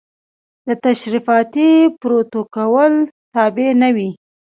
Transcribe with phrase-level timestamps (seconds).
[0.67, 1.69] د تشریفاتي
[2.01, 2.93] پروتوکول
[3.33, 4.09] تابع نه وي.